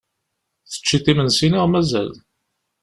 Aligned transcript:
Teččiḍ 0.71 1.05
imensi 1.11 1.47
neɣ 1.47 1.65
mazal? 1.71 2.11